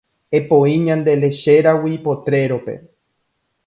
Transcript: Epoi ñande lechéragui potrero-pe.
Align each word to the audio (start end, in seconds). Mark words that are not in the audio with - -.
Epoi 0.37 0.73
ñande 0.85 1.13
lechéragui 1.21 1.95
potrero-pe. 2.05 2.75